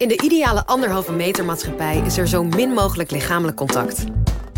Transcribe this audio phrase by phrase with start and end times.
[0.00, 4.04] In de ideale anderhalve meter maatschappij is er zo min mogelijk lichamelijk contact.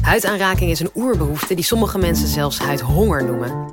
[0.03, 3.73] Huidaanraking is een oerbehoefte die sommige mensen zelfs huidhonger noemen.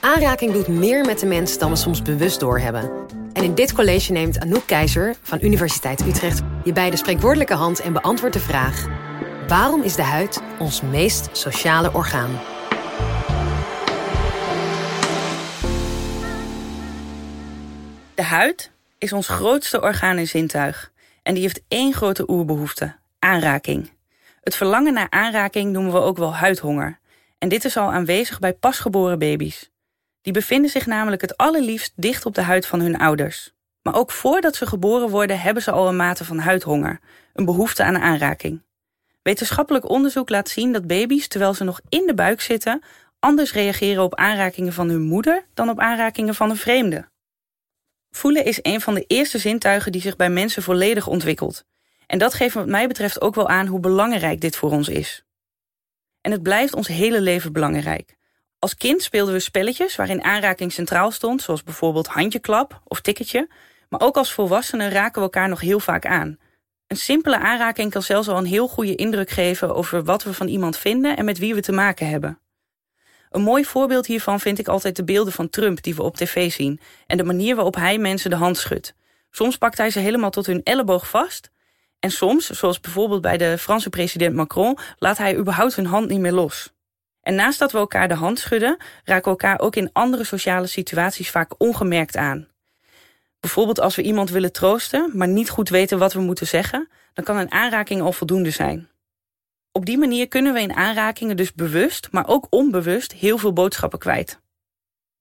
[0.00, 2.90] Aanraking doet meer met de mens dan we soms bewust doorhebben.
[3.32, 6.40] En in dit college neemt Anouk Keizer van Universiteit Utrecht...
[6.64, 8.86] je bij de spreekwoordelijke hand en beantwoordt de vraag...
[9.48, 12.30] waarom is de huid ons meest sociale orgaan?
[18.14, 20.92] De huid is ons grootste orgaan en zintuig.
[21.22, 23.90] En die heeft één grote oerbehoefte, aanraking.
[24.40, 26.98] Het verlangen naar aanraking noemen we ook wel huidhonger.
[27.38, 29.70] En dit is al aanwezig bij pasgeboren baby's.
[30.22, 33.52] Die bevinden zich namelijk het allerliefst dicht op de huid van hun ouders.
[33.82, 37.00] Maar ook voordat ze geboren worden hebben ze al een mate van huidhonger,
[37.34, 38.62] een behoefte aan aanraking.
[39.22, 42.82] Wetenschappelijk onderzoek laat zien dat baby's, terwijl ze nog in de buik zitten,
[43.18, 47.08] anders reageren op aanrakingen van hun moeder dan op aanrakingen van een vreemde.
[48.10, 51.64] Voelen is een van de eerste zintuigen die zich bij mensen volledig ontwikkelt.
[52.06, 55.24] En dat geeft wat mij betreft ook wel aan hoe belangrijk dit voor ons is.
[56.20, 58.16] En het blijft ons hele leven belangrijk.
[58.58, 63.48] Als kind speelden we spelletjes waarin aanraking centraal stond, zoals bijvoorbeeld handjeklap of tikketje.
[63.88, 66.38] Maar ook als volwassenen raken we elkaar nog heel vaak aan.
[66.86, 70.48] Een simpele aanraking kan zelfs al een heel goede indruk geven over wat we van
[70.48, 72.40] iemand vinden en met wie we te maken hebben.
[73.30, 76.52] Een mooi voorbeeld hiervan vind ik altijd de beelden van Trump die we op tv
[76.52, 78.94] zien en de manier waarop hij mensen de hand schudt.
[79.30, 81.50] Soms pakt hij ze helemaal tot hun elleboog vast
[82.00, 86.20] en soms, zoals bijvoorbeeld bij de Franse president Macron, laat hij überhaupt hun hand niet
[86.20, 86.72] meer los.
[87.22, 90.66] En naast dat we elkaar de hand schudden, raken we elkaar ook in andere sociale
[90.66, 92.48] situaties vaak ongemerkt aan.
[93.40, 97.24] Bijvoorbeeld als we iemand willen troosten, maar niet goed weten wat we moeten zeggen, dan
[97.24, 98.88] kan een aanraking al voldoende zijn.
[99.78, 103.98] Op die manier kunnen we in aanrakingen dus bewust, maar ook onbewust heel veel boodschappen
[103.98, 104.40] kwijt.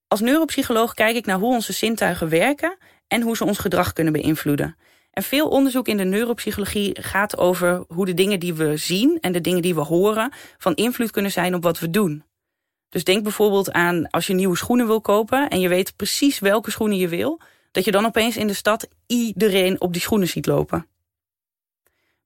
[0.07, 2.77] Als neuropsycholoog kijk ik naar hoe onze zintuigen werken
[3.07, 4.77] en hoe ze ons gedrag kunnen beïnvloeden.
[5.11, 9.31] En veel onderzoek in de neuropsychologie gaat over hoe de dingen die we zien en
[9.31, 12.23] de dingen die we horen van invloed kunnen zijn op wat we doen.
[12.89, 16.71] Dus denk bijvoorbeeld aan als je nieuwe schoenen wil kopen en je weet precies welke
[16.71, 17.39] schoenen je wil,
[17.71, 20.87] dat je dan opeens in de stad iedereen op die schoenen ziet lopen.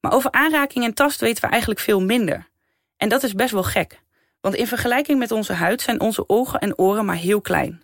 [0.02, 2.50] Maar over aanraking en tast weten we eigenlijk veel minder.
[2.98, 4.02] En dat is best wel gek.
[4.42, 7.84] Want in vergelijking met onze huid zijn onze ogen en oren maar heel klein.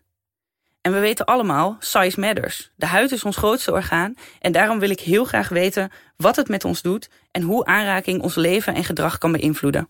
[0.82, 2.72] En we weten allemaal, size matters.
[2.76, 6.48] De huid is ons grootste orgaan en daarom wil ik heel graag weten wat het
[6.48, 9.90] met ons doet en hoe aanraking ons leven en gedrag kan beïnvloeden.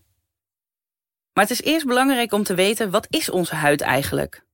[1.32, 4.46] Maar het is eerst belangrijk om te weten wat is onze huid eigenlijk?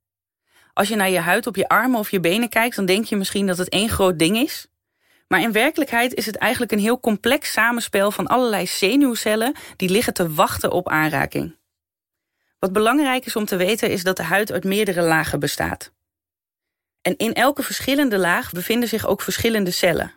[0.72, 3.16] Als je naar je huid op je armen of je benen kijkt, dan denk je
[3.16, 4.66] misschien dat het één groot ding is.
[5.34, 10.14] Maar in werkelijkheid is het eigenlijk een heel complex samenspel van allerlei zenuwcellen die liggen
[10.14, 11.56] te wachten op aanraking.
[12.58, 15.92] Wat belangrijk is om te weten is dat de huid uit meerdere lagen bestaat.
[17.02, 20.12] En in elke verschillende laag bevinden zich ook verschillende cellen.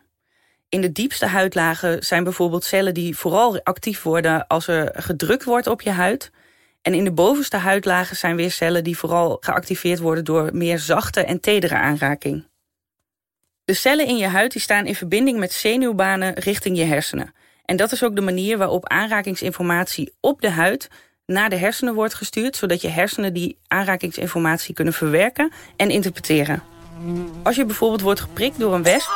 [0.69, 5.67] In de diepste huidlagen zijn bijvoorbeeld cellen die vooral actief worden als er gedrukt wordt
[5.67, 6.31] op je huid.
[6.81, 11.21] En in de bovenste huidlagen zijn weer cellen die vooral geactiveerd worden door meer zachte
[11.21, 12.46] en tedere aanraking.
[13.67, 17.33] De cellen in je huid die staan in verbinding met zenuwbanen richting je hersenen.
[17.65, 20.87] En dat is ook de manier waarop aanrakingsinformatie op de huid
[21.25, 26.63] naar de hersenen wordt gestuurd, zodat je hersenen die aanrakingsinformatie kunnen verwerken en interpreteren.
[27.43, 29.11] Als je bijvoorbeeld wordt geprikt door een wesp,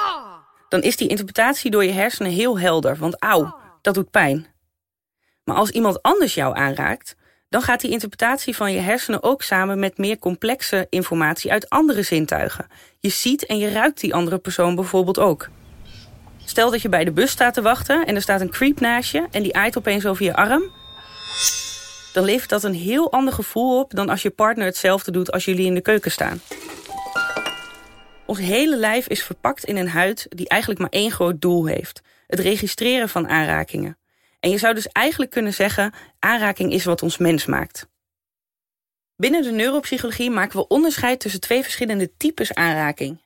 [0.69, 4.47] dan is die interpretatie door je hersenen heel helder, want auw, dat doet pijn.
[5.44, 7.16] Maar als iemand anders jou aanraakt,
[7.51, 12.01] dan gaat die interpretatie van je hersenen ook samen met meer complexe informatie uit andere
[12.01, 12.67] zintuigen.
[13.00, 15.50] Je ziet en je ruikt die andere persoon bijvoorbeeld ook.
[16.45, 19.12] Stel dat je bij de bus staat te wachten en er staat een creep naast
[19.12, 20.63] je en die aait opeens over je arm.
[22.13, 25.45] Dan levert dat een heel ander gevoel op dan als je partner hetzelfde doet als
[25.45, 26.41] jullie in de keuken staan.
[28.25, 32.01] Ons hele lijf is verpakt in een huid die eigenlijk maar één groot doel heeft:
[32.28, 33.97] het registreren van aanrakingen.
[34.41, 37.90] En je zou dus eigenlijk kunnen zeggen: aanraking is wat ons mens maakt.
[39.16, 43.22] Binnen de neuropsychologie maken we onderscheid tussen twee verschillende types aanraking.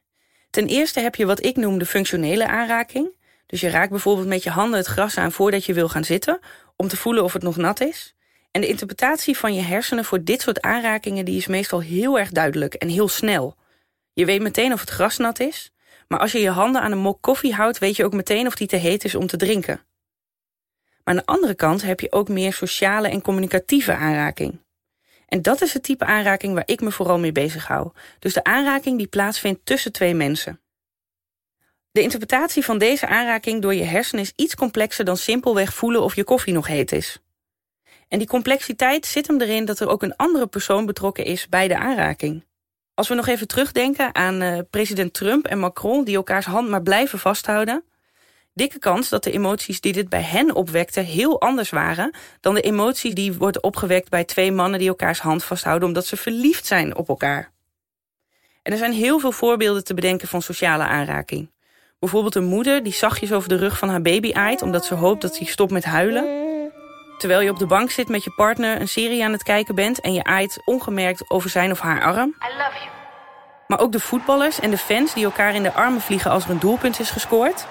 [0.49, 3.15] Ten eerste heb je wat ik noem de functionele aanraking.
[3.45, 6.39] Dus je raakt bijvoorbeeld met je handen het gras aan voordat je wil gaan zitten,
[6.75, 8.15] om te voelen of het nog nat is.
[8.51, 12.29] En de interpretatie van je hersenen voor dit soort aanrakingen die is meestal heel erg
[12.29, 13.55] duidelijk en heel snel.
[14.13, 15.71] Je weet meteen of het gras nat is,
[16.07, 18.55] maar als je je handen aan een mok koffie houdt, weet je ook meteen of
[18.55, 19.81] die te heet is om te drinken.
[21.05, 24.59] Maar aan de andere kant heb je ook meer sociale en communicatieve aanraking.
[25.27, 27.91] En dat is het type aanraking waar ik me vooral mee bezig hou.
[28.19, 30.59] Dus de aanraking die plaatsvindt tussen twee mensen.
[31.91, 36.15] De interpretatie van deze aanraking door je hersenen is iets complexer dan simpelweg voelen of
[36.15, 37.19] je koffie nog heet is.
[38.07, 41.67] En die complexiteit zit hem erin dat er ook een andere persoon betrokken is bij
[41.67, 42.45] de aanraking.
[42.93, 46.81] Als we nog even terugdenken aan uh, president Trump en Macron die elkaars hand maar
[46.81, 47.83] blijven vasthouden,
[48.57, 52.61] Dikke kans dat de emoties die dit bij hen opwekte heel anders waren dan de
[52.61, 56.95] emotie die wordt opgewekt bij twee mannen die elkaars hand vasthouden omdat ze verliefd zijn
[56.95, 57.51] op elkaar.
[58.63, 61.51] En er zijn heel veel voorbeelden te bedenken van sociale aanraking.
[61.99, 65.21] Bijvoorbeeld een moeder die zachtjes over de rug van haar baby aait omdat ze hoopt
[65.21, 66.25] dat hij stopt met huilen.
[67.17, 69.99] Terwijl je op de bank zit met je partner een serie aan het kijken bent
[69.99, 72.29] en je aait ongemerkt over zijn of haar arm.
[72.29, 72.89] I love you.
[73.67, 76.49] Maar ook de voetballers en de fans die elkaar in de armen vliegen als er
[76.49, 77.65] een doelpunt is gescoord.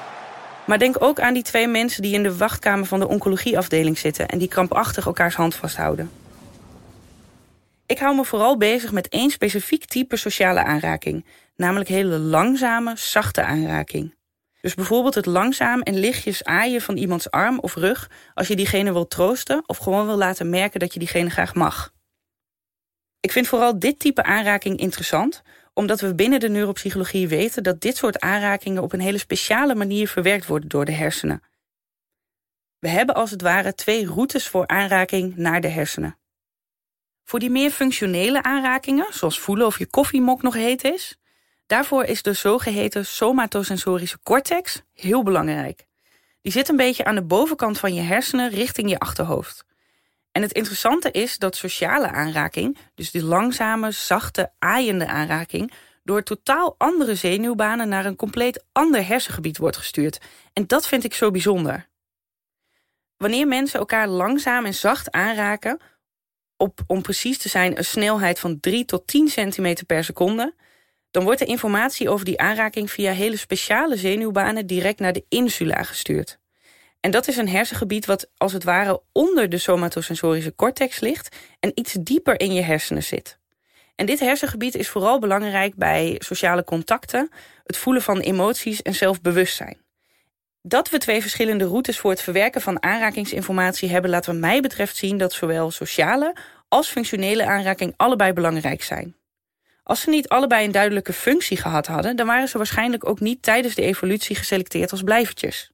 [0.66, 4.28] Maar denk ook aan die twee mensen die in de wachtkamer van de oncologieafdeling zitten
[4.28, 6.10] en die krampachtig elkaars hand vasthouden.
[7.86, 11.24] Ik hou me vooral bezig met één specifiek type sociale aanraking,
[11.56, 14.14] namelijk hele langzame, zachte aanraking.
[14.60, 18.92] Dus bijvoorbeeld het langzaam en lichtjes aaien van iemands arm of rug als je diegene
[18.92, 21.92] wil troosten of gewoon wil laten merken dat je diegene graag mag.
[23.20, 25.42] Ik vind vooral dit type aanraking interessant,
[25.74, 30.08] omdat we binnen de neuropsychologie weten dat dit soort aanrakingen op een hele speciale manier
[30.08, 31.42] verwerkt worden door de hersenen.
[32.78, 36.18] We hebben als het ware twee routes voor aanraking naar de hersenen.
[37.24, 41.16] Voor die meer functionele aanrakingen, zoals voelen of je koffiemok nog heet is,
[41.66, 45.86] daarvoor is de zogeheten somatosensorische cortex heel belangrijk.
[46.42, 49.64] Die zit een beetje aan de bovenkant van je hersenen richting je achterhoofd.
[50.34, 55.72] En het interessante is dat sociale aanraking, dus die langzame, zachte, aaiende aanraking,
[56.02, 60.20] door totaal andere zenuwbanen naar een compleet ander hersengebied wordt gestuurd.
[60.52, 61.88] En dat vind ik zo bijzonder.
[63.16, 65.80] Wanneer mensen elkaar langzaam en zacht aanraken,
[66.56, 70.54] op om precies te zijn een snelheid van 3 tot 10 centimeter per seconde,
[71.10, 75.82] dan wordt de informatie over die aanraking via hele speciale zenuwbanen direct naar de insula
[75.82, 76.42] gestuurd.
[77.04, 81.72] En dat is een hersengebied wat als het ware onder de somatosensorische cortex ligt en
[81.74, 83.38] iets dieper in je hersenen zit.
[83.94, 87.30] En dit hersengebied is vooral belangrijk bij sociale contacten,
[87.64, 89.76] het voelen van emoties en zelfbewustzijn.
[90.62, 94.96] Dat we twee verschillende routes voor het verwerken van aanrakingsinformatie hebben, laat wat mij betreft
[94.96, 96.36] zien dat zowel sociale
[96.68, 99.16] als functionele aanraking allebei belangrijk zijn.
[99.82, 103.42] Als ze niet allebei een duidelijke functie gehad hadden, dan waren ze waarschijnlijk ook niet
[103.42, 105.73] tijdens de evolutie geselecteerd als blijvertjes.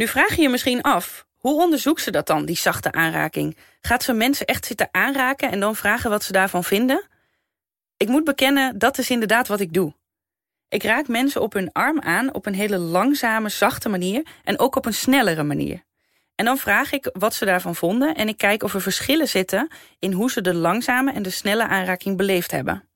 [0.00, 3.56] Nu vraag je je misschien af, hoe onderzoekt ze dat dan, die zachte aanraking?
[3.80, 7.08] Gaat ze mensen echt zitten aanraken en dan vragen wat ze daarvan vinden?
[7.96, 9.94] Ik moet bekennen, dat is inderdaad wat ik doe.
[10.68, 14.76] Ik raak mensen op hun arm aan op een hele langzame, zachte manier en ook
[14.76, 15.84] op een snellere manier.
[16.34, 19.68] En dan vraag ik wat ze daarvan vonden en ik kijk of er verschillen zitten
[19.98, 22.89] in hoe ze de langzame en de snelle aanraking beleefd hebben.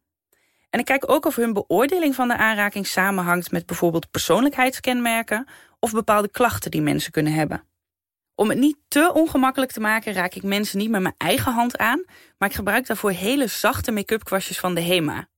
[0.75, 5.47] En ik kijk ook of hun beoordeling van de aanraking samenhangt met bijvoorbeeld persoonlijkheidskenmerken
[5.79, 7.65] of bepaalde klachten die mensen kunnen hebben.
[8.35, 11.79] Om het niet te ongemakkelijk te maken, raak ik mensen niet met mijn eigen hand
[11.79, 12.05] aan,
[12.39, 15.29] maar ik gebruik daarvoor hele zachte make-up kwastjes van de HEMA.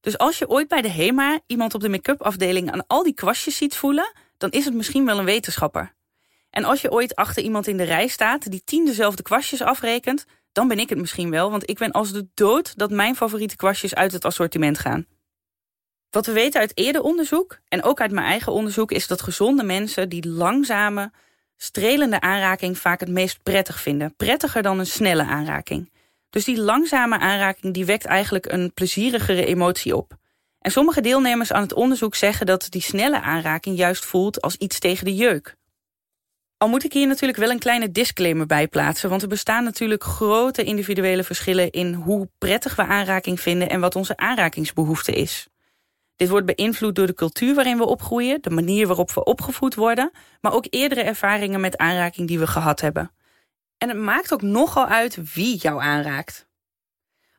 [0.00, 3.14] Dus als je ooit bij de HEMA iemand op de make-up afdeling aan al die
[3.14, 5.94] kwastjes ziet voelen, dan is het misschien wel een wetenschapper.
[6.50, 10.24] En als je ooit achter iemand in de rij staat die tien dezelfde kwastjes afrekent,
[10.52, 13.56] dan ben ik het misschien wel, want ik ben als de dood dat mijn favoriete
[13.56, 15.06] kwastjes uit het assortiment gaan.
[16.10, 19.62] Wat we weten uit eerder onderzoek en ook uit mijn eigen onderzoek is dat gezonde
[19.62, 21.10] mensen die langzame,
[21.56, 24.16] strelende aanraking vaak het meest prettig vinden.
[24.16, 25.90] Prettiger dan een snelle aanraking.
[26.30, 30.16] Dus die langzame aanraking die wekt eigenlijk een plezierigere emotie op.
[30.58, 34.78] En sommige deelnemers aan het onderzoek zeggen dat die snelle aanraking juist voelt als iets
[34.78, 35.56] tegen de jeuk.
[36.62, 40.04] Al moet ik hier natuurlijk wel een kleine disclaimer bij plaatsen, want er bestaan natuurlijk
[40.04, 45.48] grote individuele verschillen in hoe prettig we aanraking vinden en wat onze aanrakingsbehoefte is.
[46.16, 50.10] Dit wordt beïnvloed door de cultuur waarin we opgroeien, de manier waarop we opgevoed worden,
[50.40, 53.10] maar ook eerdere ervaringen met aanraking die we gehad hebben.
[53.78, 56.46] En het maakt ook nogal uit wie jou aanraakt.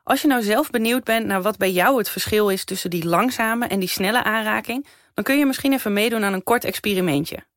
[0.03, 3.05] Als je nou zelf benieuwd bent naar wat bij jou het verschil is tussen die
[3.05, 7.51] langzame en die snelle aanraking, dan kun je misschien even meedoen aan een kort experimentje.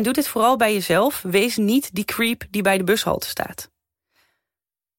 [0.00, 1.22] En doe dit vooral bij jezelf.
[1.22, 3.70] Wees niet die creep die bij de bushalte staat.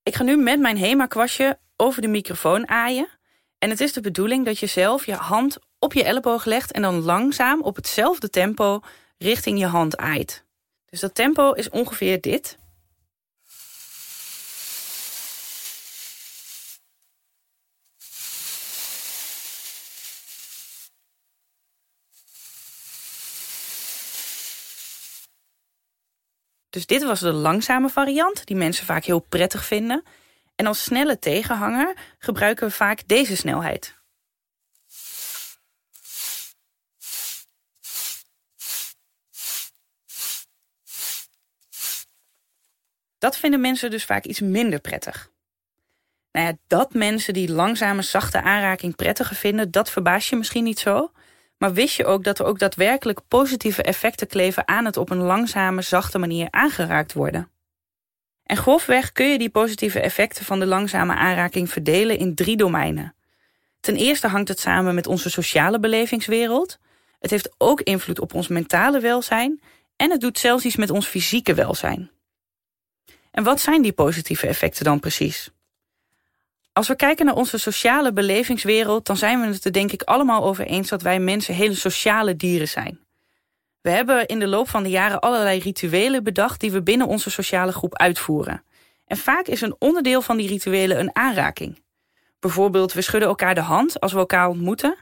[0.03, 3.07] Ik ga nu met mijn HEMA-kwastje over de microfoon aaien.
[3.57, 6.81] En het is de bedoeling dat je zelf je hand op je elleboog legt en
[6.81, 8.79] dan langzaam op hetzelfde tempo
[9.17, 10.45] richting je hand aait.
[10.85, 12.57] Dus dat tempo is ongeveer dit.
[26.71, 30.03] Dus dit was de langzame variant, die mensen vaak heel prettig vinden.
[30.55, 33.99] En als snelle tegenhanger gebruiken we vaak deze snelheid.
[43.17, 45.31] Dat vinden mensen dus vaak iets minder prettig.
[46.31, 50.79] Nou ja, dat mensen die langzame, zachte aanraking prettiger vinden, dat verbaast je misschien niet
[50.79, 51.11] zo.
[51.61, 55.21] Maar wist je ook dat er ook daadwerkelijk positieve effecten kleven aan het op een
[55.21, 57.49] langzame, zachte manier aangeraakt worden?
[58.43, 63.15] En grofweg kun je die positieve effecten van de langzame aanraking verdelen in drie domeinen.
[63.79, 66.79] Ten eerste hangt het samen met onze sociale belevingswereld.
[67.19, 69.61] Het heeft ook invloed op ons mentale welzijn
[69.95, 72.11] en het doet zelfs iets met ons fysieke welzijn.
[73.31, 75.51] En wat zijn die positieve effecten dan precies?
[76.73, 80.43] Als we kijken naar onze sociale belevingswereld, dan zijn we het er denk ik allemaal
[80.43, 82.99] over eens dat wij mensen hele sociale dieren zijn.
[83.81, 87.29] We hebben in de loop van de jaren allerlei rituelen bedacht die we binnen onze
[87.29, 88.63] sociale groep uitvoeren.
[89.05, 91.81] En vaak is een onderdeel van die rituelen een aanraking.
[92.39, 94.95] Bijvoorbeeld, we schudden elkaar de hand als we elkaar ontmoeten.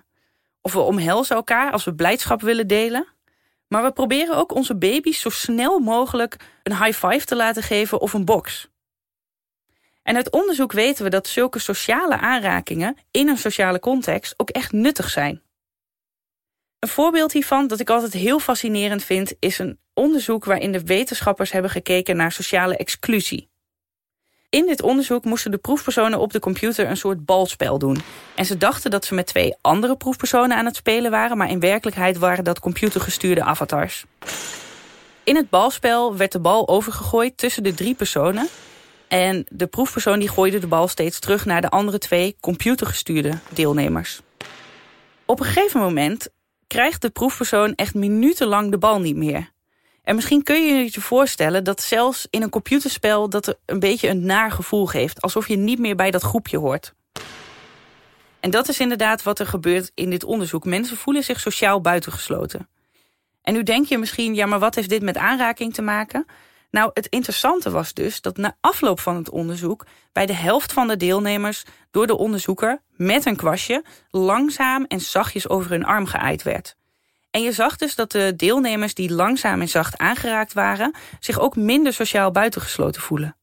[0.62, 3.08] Of we omhelzen elkaar als we blijdschap willen delen.
[3.68, 8.00] Maar we proberen ook onze baby's zo snel mogelijk een high five te laten geven
[8.00, 8.69] of een box.
[10.10, 14.72] En uit onderzoek weten we dat zulke sociale aanrakingen in een sociale context ook echt
[14.72, 15.42] nuttig zijn.
[16.80, 21.52] Een voorbeeld hiervan dat ik altijd heel fascinerend vind is een onderzoek waarin de wetenschappers
[21.52, 23.50] hebben gekeken naar sociale exclusie.
[24.50, 28.02] In dit onderzoek moesten de proefpersonen op de computer een soort balspel doen.
[28.36, 31.60] En ze dachten dat ze met twee andere proefpersonen aan het spelen waren, maar in
[31.60, 34.06] werkelijkheid waren dat computergestuurde avatars.
[35.24, 38.48] In het balspel werd de bal overgegooid tussen de drie personen.
[39.10, 44.22] En de proefpersoon die gooide de bal steeds terug naar de andere twee computergestuurde deelnemers.
[45.26, 46.28] Op een gegeven moment
[46.68, 49.52] krijgt de proefpersoon echt minutenlang de bal niet meer.
[50.04, 54.26] En misschien kun je je voorstellen dat zelfs in een computerspel dat een beetje een
[54.26, 56.94] naar gevoel geeft, alsof je niet meer bij dat groepje hoort.
[58.40, 60.66] En dat is inderdaad wat er gebeurt in dit onderzoek.
[60.66, 62.68] Mensen voelen zich sociaal buitengesloten.
[63.42, 66.26] En nu denk je misschien, ja, maar wat heeft dit met aanraking te maken?
[66.72, 70.88] Nou, het interessante was dus dat na afloop van het onderzoek bij de helft van
[70.88, 76.44] de deelnemers door de onderzoeker met een kwastje langzaam en zachtjes over hun arm geaaid
[76.44, 76.78] werd.
[77.32, 81.56] En je zag dus dat de deelnemers die langzaam en zacht aangeraakt waren, zich ook
[81.56, 83.36] minder sociaal buitengesloten voelen.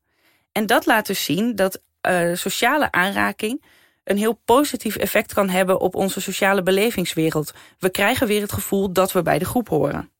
[0.53, 3.65] En dat laat dus zien dat uh, sociale aanraking
[4.05, 7.53] een heel positief effect kan hebben op onze sociale belevingswereld.
[7.79, 10.11] We krijgen weer het gevoel dat we bij de groep horen.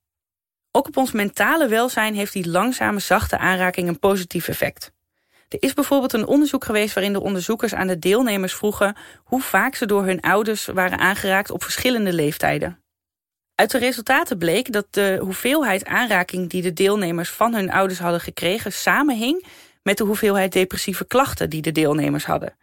[0.77, 4.93] Ook op ons mentale welzijn heeft die langzame, zachte aanraking een positief effect.
[5.49, 9.75] Er is bijvoorbeeld een onderzoek geweest waarin de onderzoekers aan de deelnemers vroegen hoe vaak
[9.75, 12.83] ze door hun ouders waren aangeraakt op verschillende leeftijden.
[13.55, 18.21] Uit de resultaten bleek dat de hoeveelheid aanraking die de deelnemers van hun ouders hadden
[18.21, 19.47] gekregen samenhing
[19.83, 22.57] met de hoeveelheid depressieve klachten die de deelnemers hadden.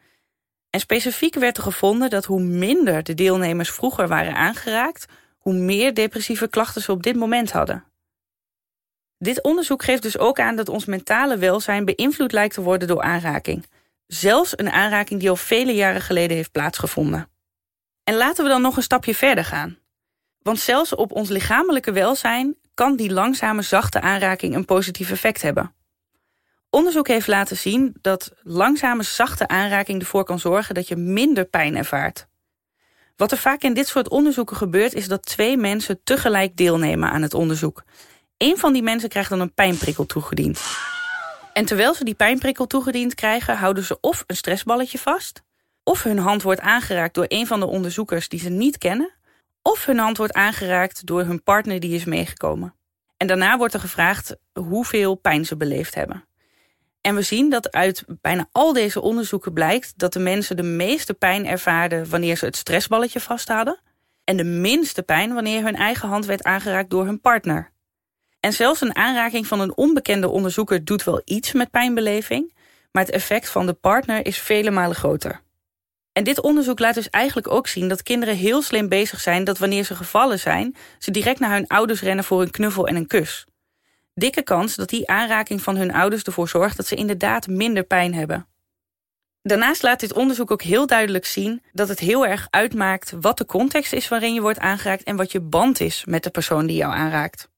[0.69, 5.05] En specifiek werd er gevonden dat hoe minder de deelnemers vroeger waren aangeraakt,
[5.37, 7.91] hoe meer depressieve klachten ze op dit moment hadden.
[9.23, 13.01] Dit onderzoek geeft dus ook aan dat ons mentale welzijn beïnvloed lijkt te worden door
[13.01, 13.65] aanraking.
[14.07, 17.29] Zelfs een aanraking die al vele jaren geleden heeft plaatsgevonden.
[18.03, 19.77] En laten we dan nog een stapje verder gaan.
[20.41, 25.73] Want zelfs op ons lichamelijke welzijn kan die langzame zachte aanraking een positief effect hebben.
[26.69, 31.75] Onderzoek heeft laten zien dat langzame zachte aanraking ervoor kan zorgen dat je minder pijn
[31.75, 32.27] ervaart.
[33.15, 37.21] Wat er vaak in dit soort onderzoeken gebeurt is dat twee mensen tegelijk deelnemen aan
[37.21, 37.83] het onderzoek.
[38.37, 40.61] Eén van die mensen krijgt dan een pijnprikkel toegediend.
[41.53, 45.43] En terwijl ze die pijnprikkel toegediend krijgen, houden ze of een stressballetje vast,
[45.83, 49.13] of hun hand wordt aangeraakt door een van de onderzoekers die ze niet kennen,
[49.61, 52.75] of hun hand wordt aangeraakt door hun partner die is meegekomen.
[53.17, 56.25] En daarna wordt er gevraagd hoeveel pijn ze beleefd hebben.
[57.01, 61.13] En we zien dat uit bijna al deze onderzoeken blijkt dat de mensen de meeste
[61.13, 63.79] pijn ervaarden wanneer ze het stressballetje vast hadden.
[64.23, 67.71] En de minste pijn wanneer hun eigen hand werd aangeraakt door hun partner.
[68.43, 72.53] En zelfs een aanraking van een onbekende onderzoeker doet wel iets met pijnbeleving,
[72.91, 75.41] maar het effect van de partner is vele malen groter.
[76.11, 79.57] En dit onderzoek laat dus eigenlijk ook zien dat kinderen heel slim bezig zijn dat
[79.57, 83.07] wanneer ze gevallen zijn, ze direct naar hun ouders rennen voor een knuffel en een
[83.07, 83.45] kus.
[84.13, 88.13] Dikke kans dat die aanraking van hun ouders ervoor zorgt dat ze inderdaad minder pijn
[88.13, 88.47] hebben.
[89.41, 93.45] Daarnaast laat dit onderzoek ook heel duidelijk zien dat het heel erg uitmaakt wat de
[93.45, 96.77] context is waarin je wordt aangeraakt en wat je band is met de persoon die
[96.77, 97.51] jou aanraakt.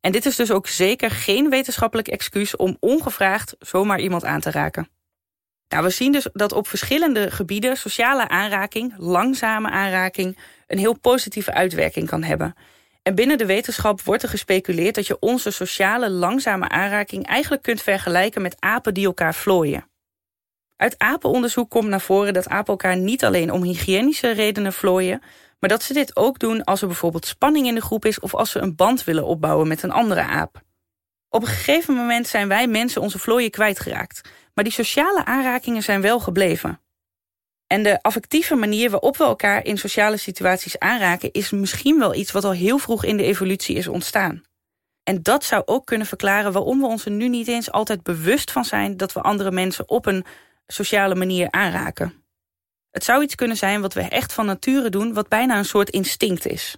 [0.00, 4.50] En dit is dus ook zeker geen wetenschappelijk excuus om ongevraagd zomaar iemand aan te
[4.50, 4.88] raken.
[5.68, 11.52] Nou, we zien dus dat op verschillende gebieden sociale aanraking, langzame aanraking, een heel positieve
[11.52, 12.54] uitwerking kan hebben.
[13.02, 17.82] En binnen de wetenschap wordt er gespeculeerd dat je onze sociale langzame aanraking eigenlijk kunt
[17.82, 19.88] vergelijken met apen die elkaar vlooien.
[20.76, 25.22] Uit apenonderzoek komt naar voren dat apen elkaar niet alleen om hygiënische redenen vlooien,
[25.60, 28.34] maar dat ze dit ook doen als er bijvoorbeeld spanning in de groep is of
[28.34, 30.62] als ze een band willen opbouwen met een andere aap.
[31.28, 34.20] Op een gegeven moment zijn wij mensen onze vlooien kwijtgeraakt,
[34.54, 36.80] maar die sociale aanrakingen zijn wel gebleven.
[37.66, 42.32] En de affectieve manier waarop we elkaar in sociale situaties aanraken, is misschien wel iets
[42.32, 44.42] wat al heel vroeg in de evolutie is ontstaan.
[45.02, 48.52] En dat zou ook kunnen verklaren waarom we ons er nu niet eens altijd bewust
[48.52, 50.24] van zijn dat we andere mensen op een
[50.66, 52.19] sociale manier aanraken.
[52.90, 55.90] Het zou iets kunnen zijn wat we echt van nature doen, wat bijna een soort
[55.90, 56.76] instinct is.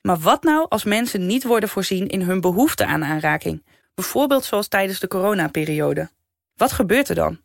[0.00, 3.62] Maar wat nou als mensen niet worden voorzien in hun behoefte aan aanraking?
[3.94, 6.10] Bijvoorbeeld zoals tijdens de coronaperiode.
[6.56, 7.40] Wat gebeurt er dan?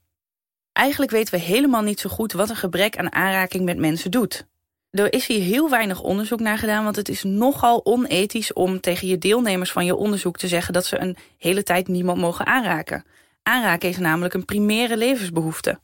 [0.72, 4.46] Eigenlijk weten we helemaal niet zo goed wat een gebrek aan aanraking met mensen doet.
[4.92, 9.08] Er is hier heel weinig onderzoek naar gedaan, want het is nogal onethisch om tegen
[9.08, 13.04] je deelnemers van je onderzoek te zeggen dat ze een hele tijd niemand mogen aanraken.
[13.44, 15.80] Aanraken is namelijk een primaire levensbehoefte.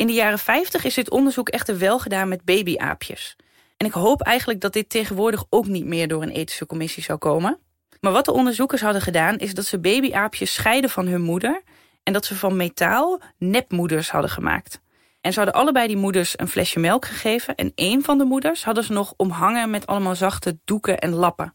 [0.00, 3.36] In de jaren 50 is dit onderzoek echter wel gedaan met babyaapjes.
[3.76, 7.18] En ik hoop eigenlijk dat dit tegenwoordig ook niet meer door een ethische commissie zou
[7.18, 7.58] komen.
[8.00, 11.62] Maar wat de onderzoekers hadden gedaan is dat ze babyaapjes scheiden van hun moeder
[12.02, 14.80] en dat ze van metaal nepmoeders hadden gemaakt.
[15.20, 18.64] En ze hadden allebei die moeders een flesje melk gegeven en één van de moeders
[18.64, 21.54] hadden ze nog omhangen met allemaal zachte doeken en lappen.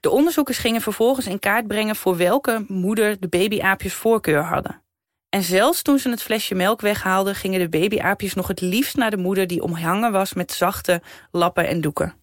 [0.00, 4.81] De onderzoekers gingen vervolgens in kaart brengen voor welke moeder de babyaapjes voorkeur hadden.
[5.34, 9.10] En zelfs toen ze het flesje melk weghaalden, gingen de babyaapjes nog het liefst naar
[9.10, 12.14] de moeder die omhangen was met zachte lappen en doeken.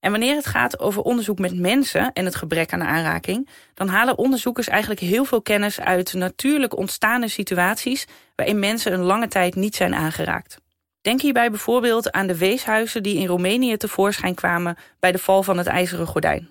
[0.00, 4.18] En wanneer het gaat over onderzoek met mensen en het gebrek aan aanraking, dan halen
[4.18, 9.76] onderzoekers eigenlijk heel veel kennis uit natuurlijk ontstaande situaties waarin mensen een lange tijd niet
[9.76, 10.56] zijn aangeraakt.
[11.00, 15.58] Denk hierbij bijvoorbeeld aan de weeshuizen die in Roemenië tevoorschijn kwamen bij de val van
[15.58, 16.50] het ijzeren gordijn.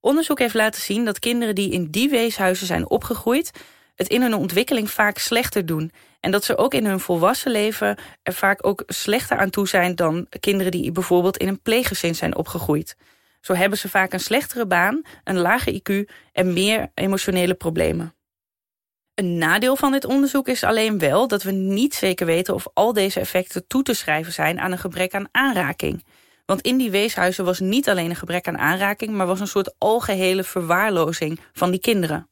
[0.00, 3.50] Onderzoek heeft laten zien dat kinderen die in die weeshuizen zijn opgegroeid,
[4.00, 5.92] het in hun ontwikkeling vaak slechter doen.
[6.20, 9.94] En dat ze ook in hun volwassen leven er vaak ook slechter aan toe zijn
[9.94, 12.96] dan kinderen die bijvoorbeeld in een pleeggezin zijn opgegroeid.
[13.40, 18.14] Zo hebben ze vaak een slechtere baan, een lage IQ en meer emotionele problemen.
[19.14, 22.92] Een nadeel van dit onderzoek is alleen wel dat we niet zeker weten of al
[22.92, 26.04] deze effecten toe te schrijven zijn aan een gebrek aan aanraking.
[26.46, 29.74] Want in die weeshuizen was niet alleen een gebrek aan aanraking, maar was een soort
[29.78, 32.29] algehele verwaarlozing van die kinderen.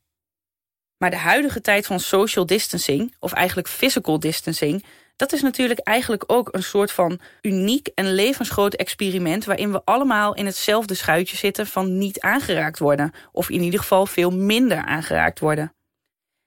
[0.99, 4.85] Maar de huidige tijd van social distancing, of eigenlijk physical distancing,
[5.17, 10.35] dat is natuurlijk eigenlijk ook een soort van uniek en levensgroot experiment waarin we allemaal
[10.35, 15.41] in hetzelfde schuitje zitten van niet aangeraakt worden, of in ieder geval veel minder aangeraakt
[15.41, 15.73] worden.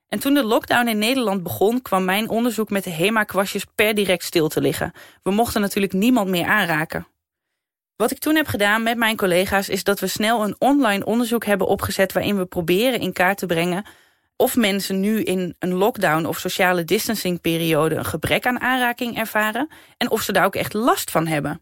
[0.07, 4.23] En toen de lockdown in Nederland begon, kwam mijn onderzoek met de HEMA-kwastjes per direct
[4.23, 4.91] stil te liggen.
[5.23, 7.07] We mochten natuurlijk niemand meer aanraken.
[7.95, 11.45] Wat ik toen heb gedaan met mijn collega's is dat we snel een online onderzoek
[11.45, 13.85] hebben opgezet waarin we proberen in kaart te brengen
[14.41, 19.69] of mensen nu in een lockdown of sociale distancing periode een gebrek aan aanraking ervaren
[19.97, 21.61] en of ze daar ook echt last van hebben.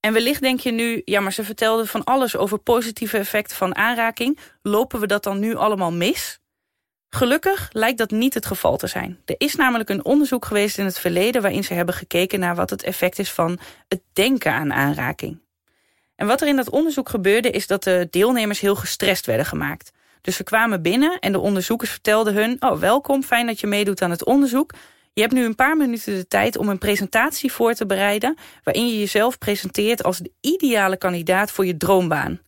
[0.00, 3.76] En wellicht denk je nu, ja, maar ze vertelden van alles over positieve effecten van
[3.76, 4.38] aanraking.
[4.62, 6.38] Lopen we dat dan nu allemaal mis?
[7.08, 9.20] Gelukkig lijkt dat niet het geval te zijn.
[9.24, 12.70] Er is namelijk een onderzoek geweest in het verleden waarin ze hebben gekeken naar wat
[12.70, 15.40] het effect is van het denken aan aanraking.
[16.16, 19.92] En wat er in dat onderzoek gebeurde is dat de deelnemers heel gestrest werden gemaakt.
[20.22, 22.56] Dus ze kwamen binnen en de onderzoekers vertelden hun...
[22.60, 24.72] oh, welkom, fijn dat je meedoet aan het onderzoek.
[25.12, 28.36] Je hebt nu een paar minuten de tijd om een presentatie voor te bereiden...
[28.64, 32.40] waarin je jezelf presenteert als de ideale kandidaat voor je droombaan.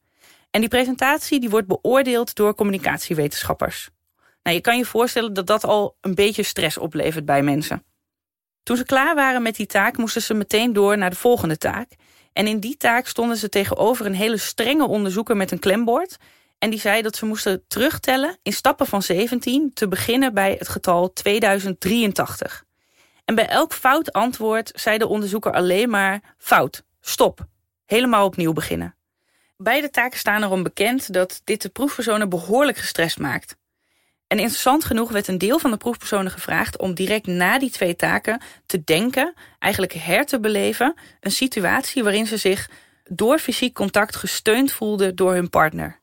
[0.50, 3.88] En die presentatie die wordt beoordeeld door communicatiewetenschappers.
[4.42, 7.84] Nou, je kan je voorstellen dat dat al een beetje stress oplevert bij mensen.
[8.62, 11.90] Toen ze klaar waren met die taak moesten ze meteen door naar de volgende taak.
[12.32, 16.16] En in die taak stonden ze tegenover een hele strenge onderzoeker met een klembord...
[16.64, 20.68] En die zei dat ze moesten terugtellen in stappen van 17 te beginnen bij het
[20.68, 22.64] getal 2083.
[23.24, 27.46] En bij elk fout antwoord zei de onderzoeker alleen maar fout, stop,
[27.84, 28.96] helemaal opnieuw beginnen.
[29.56, 33.56] Beide taken staan erom bekend dat dit de proefpersonen behoorlijk gestrest maakt.
[34.26, 37.96] En interessant genoeg werd een deel van de proefpersonen gevraagd om direct na die twee
[37.96, 42.70] taken te denken, eigenlijk her te beleven, een situatie waarin ze zich
[43.04, 46.02] door fysiek contact gesteund voelden door hun partner.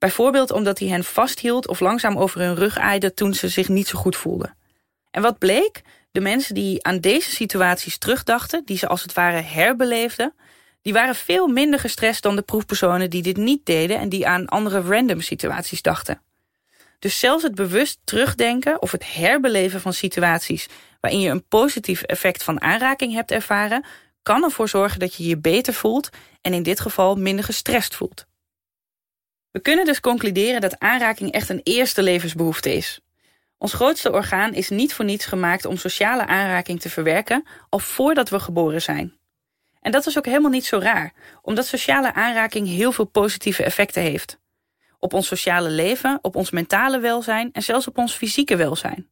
[0.00, 3.88] Bijvoorbeeld omdat hij hen vasthield of langzaam over hun rug aaide toen ze zich niet
[3.88, 4.56] zo goed voelden.
[5.10, 5.80] En wat bleek?
[6.12, 10.34] De mensen die aan deze situaties terugdachten, die ze als het ware herbeleefden,
[10.82, 14.46] die waren veel minder gestrest dan de proefpersonen die dit niet deden en die aan
[14.46, 16.22] andere random situaties dachten.
[16.98, 20.68] Dus zelfs het bewust terugdenken of het herbeleven van situaties
[21.00, 23.84] waarin je een positief effect van aanraking hebt ervaren,
[24.22, 26.08] kan ervoor zorgen dat je je beter voelt
[26.40, 28.28] en in dit geval minder gestrest voelt.
[29.52, 33.00] We kunnen dus concluderen dat aanraking echt een eerste levensbehoefte is.
[33.58, 38.28] Ons grootste orgaan is niet voor niets gemaakt om sociale aanraking te verwerken al voordat
[38.28, 39.18] we geboren zijn.
[39.80, 44.02] En dat is ook helemaal niet zo raar, omdat sociale aanraking heel veel positieve effecten
[44.02, 44.38] heeft.
[44.98, 49.08] Op ons sociale leven, op ons mentale welzijn en zelfs op ons fysieke welzijn.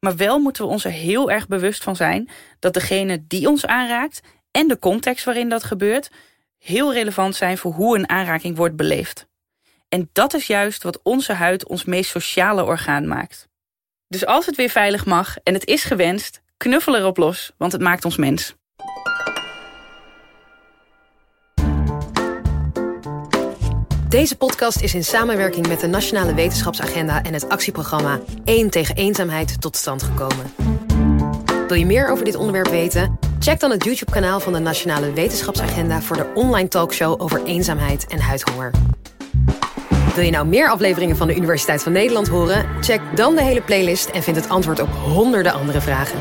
[0.00, 3.66] Maar wel moeten we ons er heel erg bewust van zijn dat degene die ons
[3.66, 6.10] aanraakt en de context waarin dat gebeurt
[6.58, 9.28] heel relevant zijn voor hoe een aanraking wordt beleefd.
[9.90, 13.48] En dat is juist wat onze huid ons meest sociale orgaan maakt.
[14.08, 17.80] Dus als het weer veilig mag en het is gewenst, knuffel erop los, want het
[17.80, 18.54] maakt ons mens.
[24.08, 29.60] Deze podcast is in samenwerking met de Nationale Wetenschapsagenda en het actieprogramma 1 tegen eenzaamheid
[29.60, 30.54] tot stand gekomen.
[31.68, 33.18] Wil je meer over dit onderwerp weten?
[33.38, 38.20] Check dan het YouTube-kanaal van de Nationale Wetenschapsagenda voor de online talkshow over eenzaamheid en
[38.20, 38.70] huidhonger.
[40.14, 42.66] Wil je nou meer afleveringen van de Universiteit van Nederland horen?
[42.80, 46.18] Check dan de hele playlist en vind het antwoord op honderden andere vragen.